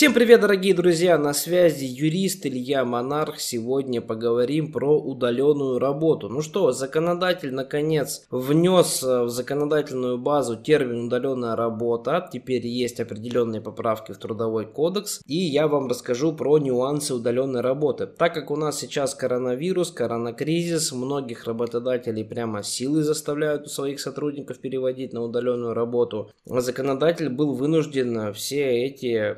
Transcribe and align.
Всем 0.00 0.14
привет, 0.14 0.40
дорогие 0.40 0.72
друзья! 0.72 1.18
На 1.18 1.34
связи 1.34 1.84
юрист 1.84 2.46
Илья 2.46 2.86
Монарх. 2.86 3.38
Сегодня 3.38 4.00
поговорим 4.00 4.72
про 4.72 4.98
удаленную 4.98 5.78
работу. 5.78 6.30
Ну 6.30 6.40
что, 6.40 6.72
законодатель 6.72 7.52
наконец 7.52 8.24
внес 8.30 9.02
э, 9.02 9.24
в 9.24 9.28
законодательную 9.28 10.16
базу 10.16 10.56
термин 10.56 11.08
удаленная 11.08 11.54
работа. 11.54 12.26
Теперь 12.32 12.66
есть 12.66 12.98
определенные 12.98 13.60
поправки 13.60 14.12
в 14.12 14.16
трудовой 14.16 14.64
кодекс. 14.64 15.20
И 15.26 15.36
я 15.36 15.68
вам 15.68 15.86
расскажу 15.86 16.32
про 16.32 16.56
нюансы 16.56 17.12
удаленной 17.14 17.60
работы. 17.60 18.06
Так 18.06 18.32
как 18.32 18.50
у 18.50 18.56
нас 18.56 18.78
сейчас 18.78 19.14
коронавирус, 19.14 19.90
коронакризис, 19.90 20.92
многих 20.92 21.44
работодателей 21.44 22.24
прямо 22.24 22.62
силой 22.62 23.02
заставляют 23.02 23.70
своих 23.70 24.00
сотрудников 24.00 24.60
переводить 24.60 25.12
на 25.12 25.20
удаленную 25.20 25.74
работу. 25.74 26.30
Законодатель 26.46 27.28
был 27.28 27.52
вынужден 27.52 28.32
все 28.32 28.86
эти 28.86 29.36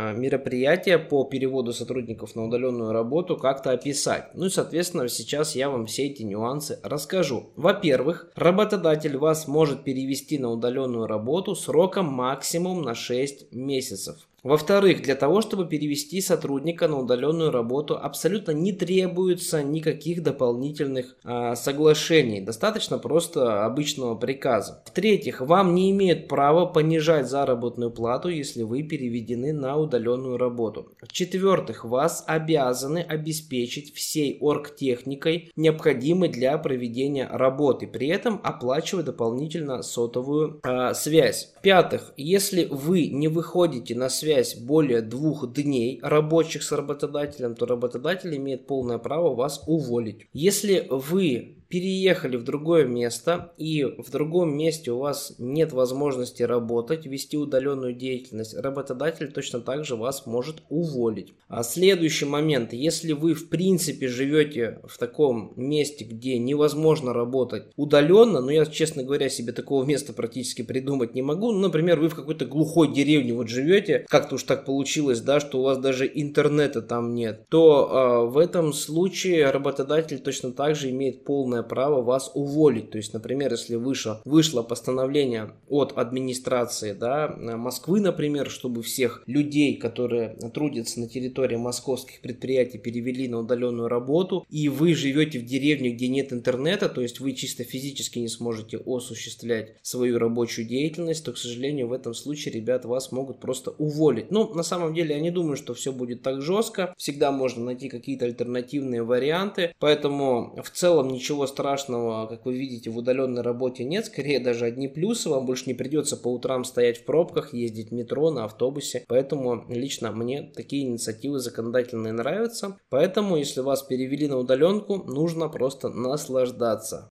мероприятия 0.15 0.97
по 0.97 1.23
переводу 1.23 1.73
сотрудников 1.73 2.35
на 2.35 2.45
удаленную 2.45 2.91
работу 2.91 3.37
как-то 3.37 3.71
описать. 3.71 4.29
Ну 4.33 4.45
и, 4.45 4.49
соответственно, 4.49 5.07
сейчас 5.07 5.55
я 5.55 5.69
вам 5.69 5.85
все 5.85 6.07
эти 6.07 6.23
нюансы 6.23 6.79
расскажу. 6.83 7.51
Во-первых, 7.55 8.31
работодатель 8.35 9.17
вас 9.17 9.47
может 9.47 9.83
перевести 9.83 10.37
на 10.37 10.49
удаленную 10.49 11.07
работу 11.07 11.55
сроком 11.55 12.05
максимум 12.07 12.81
на 12.81 12.95
6 12.95 13.51
месяцев. 13.53 14.27
Во-вторых, 14.43 15.03
для 15.03 15.13
того, 15.13 15.41
чтобы 15.41 15.67
перевести 15.67 16.19
сотрудника 16.19 16.87
на 16.87 16.97
удаленную 16.97 17.51
работу, 17.51 17.97
абсолютно 17.97 18.51
не 18.51 18.73
требуется 18.73 19.61
никаких 19.61 20.23
дополнительных 20.23 21.15
э, 21.23 21.53
соглашений. 21.55 22.41
Достаточно 22.41 22.97
просто 22.97 23.65
обычного 23.65 24.15
приказа. 24.15 24.81
В-третьих, 24.87 25.41
вам 25.41 25.75
не 25.75 25.91
имеют 25.91 26.27
права 26.27 26.65
понижать 26.65 27.29
заработную 27.29 27.91
плату, 27.91 28.29
если 28.29 28.63
вы 28.63 28.81
переведены 28.81 29.53
на 29.53 29.77
удаленную 29.77 30.37
работу. 30.37 30.91
В-четвертых, 31.03 31.85
вас 31.85 32.23
обязаны 32.25 32.99
обеспечить 32.99 33.93
всей 33.93 34.39
оргтехникой, 34.39 35.51
необходимой 35.55 36.29
для 36.29 36.57
проведения 36.57 37.29
работы, 37.31 37.85
при 37.85 38.07
этом 38.07 38.41
оплачивая 38.43 39.03
дополнительно 39.03 39.83
сотовую 39.83 40.61
э, 40.63 40.95
связь. 40.95 41.53
В-пятых, 41.59 42.13
если 42.17 42.65
вы 42.65 43.05
не 43.07 43.27
выходите 43.27 43.93
на 43.93 44.09
связь 44.09 44.30
связь 44.31 44.55
более 44.55 45.01
двух 45.01 45.53
дней 45.53 45.99
рабочих 46.01 46.63
с 46.63 46.71
работодателем, 46.71 47.55
то 47.55 47.65
работодатель 47.65 48.35
имеет 48.37 48.65
полное 48.65 48.97
право 48.97 49.35
вас 49.35 49.61
уволить. 49.67 50.27
Если 50.31 50.87
вы 50.89 51.60
переехали 51.71 52.35
в 52.35 52.43
другое 52.43 52.85
место 52.85 53.53
и 53.57 53.83
в 53.83 54.11
другом 54.11 54.55
месте 54.55 54.91
у 54.91 54.99
вас 54.99 55.33
нет 55.39 55.71
возможности 55.71 56.43
работать, 56.43 57.05
вести 57.05 57.37
удаленную 57.37 57.93
деятельность, 57.93 58.55
работодатель 58.55 59.31
точно 59.31 59.61
так 59.61 59.85
же 59.85 59.95
вас 59.95 60.25
может 60.25 60.57
уволить. 60.69 61.33
А 61.47 61.63
следующий 61.63 62.25
момент, 62.25 62.73
если 62.73 63.13
вы 63.13 63.33
в 63.33 63.49
принципе 63.49 64.07
живете 64.07 64.79
в 64.83 64.97
таком 64.97 65.53
месте, 65.55 66.03
где 66.03 66.37
невозможно 66.37 67.13
работать 67.13 67.63
удаленно, 67.77 68.41
ну 68.41 68.49
я, 68.49 68.65
честно 68.65 69.03
говоря, 69.03 69.29
себе 69.29 69.53
такого 69.53 69.85
места 69.85 70.11
практически 70.11 70.61
придумать 70.61 71.15
не 71.15 71.21
могу, 71.21 71.51
ну, 71.53 71.59
например, 71.59 71.99
вы 71.99 72.09
в 72.09 72.15
какой-то 72.15 72.45
глухой 72.45 72.93
деревне 72.93 73.33
вот 73.33 73.47
живете, 73.47 74.05
как-то 74.09 74.35
уж 74.35 74.43
так 74.43 74.65
получилось, 74.65 75.21
да, 75.21 75.39
что 75.39 75.59
у 75.59 75.63
вас 75.63 75.77
даже 75.77 76.09
интернета 76.13 76.81
там 76.81 77.15
нет, 77.15 77.45
то 77.49 78.25
э, 78.27 78.29
в 78.29 78.37
этом 78.37 78.73
случае 78.73 79.49
работодатель 79.51 80.19
точно 80.19 80.51
так 80.51 80.75
же 80.75 80.89
имеет 80.89 81.23
полное 81.23 81.60
полное 81.61 81.71
право 81.71 82.01
вас 82.01 82.31
уволить. 82.33 82.91
То 82.91 82.97
есть, 82.97 83.13
например, 83.13 83.51
если 83.51 83.75
вышло, 83.75 84.21
вышло 84.25 84.63
постановление 84.63 85.51
от 85.69 85.97
администрации 85.97 86.93
да, 86.93 87.27
Москвы, 87.37 88.01
например, 88.01 88.49
чтобы 88.49 88.81
всех 88.81 89.23
людей, 89.27 89.77
которые 89.77 90.37
трудятся 90.53 90.99
на 90.99 91.07
территории 91.07 91.57
московских 91.57 92.21
предприятий, 92.21 92.77
перевели 92.77 93.27
на 93.27 93.39
удаленную 93.39 93.87
работу, 93.87 94.45
и 94.49 94.69
вы 94.69 94.93
живете 94.93 95.39
в 95.39 95.45
деревне, 95.45 95.91
где 95.91 96.07
нет 96.07 96.33
интернета, 96.33 96.89
то 96.89 97.01
есть 97.01 97.19
вы 97.19 97.33
чисто 97.33 97.63
физически 97.63 98.19
не 98.19 98.27
сможете 98.27 98.77
осуществлять 98.85 99.75
свою 99.81 100.19
рабочую 100.19 100.67
деятельность, 100.67 101.25
то, 101.25 101.31
к 101.31 101.37
сожалению, 101.37 101.87
в 101.87 101.93
этом 101.93 102.13
случае, 102.13 102.53
ребят, 102.53 102.85
вас 102.85 103.11
могут 103.11 103.39
просто 103.39 103.71
уволить. 103.71 104.31
Ну, 104.31 104.53
на 104.53 104.63
самом 104.63 104.93
деле, 104.93 105.15
я 105.15 105.21
не 105.21 105.31
думаю, 105.31 105.57
что 105.57 105.73
все 105.73 105.91
будет 105.91 106.21
так 106.21 106.41
жестко. 106.41 106.93
Всегда 106.97 107.31
можно 107.31 107.63
найти 107.65 107.89
какие-то 107.89 108.25
альтернативные 108.25 109.03
варианты. 109.03 109.73
Поэтому 109.79 110.55
в 110.63 110.69
целом 110.69 111.09
ничего 111.09 111.47
страшного, 111.51 112.27
как 112.27 112.45
вы 112.45 112.53
видите, 112.53 112.89
в 112.89 112.97
удаленной 112.97 113.41
работе 113.41 113.83
нет. 113.83 114.05
Скорее 114.05 114.39
даже 114.39 114.65
одни 114.65 114.87
плюсы. 114.87 115.29
Вам 115.29 115.45
больше 115.45 115.65
не 115.67 115.73
придется 115.73 116.17
по 116.17 116.29
утрам 116.29 116.63
стоять 116.63 116.99
в 116.99 117.05
пробках, 117.05 117.53
ездить 117.53 117.89
в 117.89 117.93
метро, 117.93 118.31
на 118.31 118.45
автобусе. 118.45 119.03
Поэтому 119.07 119.65
лично 119.69 120.11
мне 120.11 120.51
такие 120.55 120.87
инициативы 120.87 121.39
законодательные 121.39 122.13
нравятся. 122.13 122.77
Поэтому, 122.89 123.37
если 123.37 123.61
вас 123.61 123.83
перевели 123.83 124.27
на 124.27 124.37
удаленку, 124.37 124.97
нужно 125.03 125.49
просто 125.49 125.89
наслаждаться. 125.89 127.09